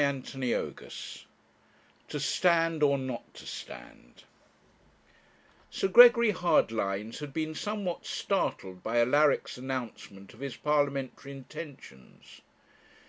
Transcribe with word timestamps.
CHAPTER 0.00 0.38
XXXIII 0.40 1.26
TO 2.06 2.20
STAND, 2.20 2.82
OR 2.84 2.96
NOT 2.98 3.34
TO 3.34 3.44
STAND 3.46 4.22
Sir 5.70 5.88
Gregory 5.88 6.30
Hardlines 6.30 7.18
had 7.18 7.32
been 7.34 7.52
somewhat 7.52 8.06
startled 8.06 8.84
by 8.84 9.00
Alaric's 9.00 9.58
announcement 9.58 10.32
of 10.32 10.38
his 10.38 10.54
parliamentary 10.56 11.32
intentions. 11.32 12.42